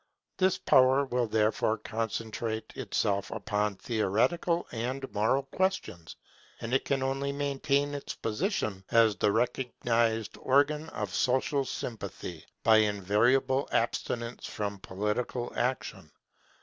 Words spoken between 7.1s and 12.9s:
maintain its position as the recognized organ of social sympathy, by